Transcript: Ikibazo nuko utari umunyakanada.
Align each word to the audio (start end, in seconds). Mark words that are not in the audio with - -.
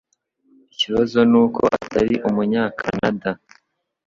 Ikibazo 0.73 1.19
nuko 1.31 1.59
utari 1.79 2.15
umunyakanada. 2.29 3.31